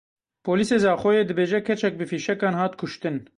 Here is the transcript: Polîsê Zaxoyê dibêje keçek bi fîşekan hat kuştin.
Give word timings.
Polîsê 0.45 0.77
Zaxoyê 0.83 1.21
dibêje 1.29 1.59
keçek 1.67 1.93
bi 1.99 2.05
fîşekan 2.11 2.53
hat 2.59 2.73
kuştin. 2.79 3.15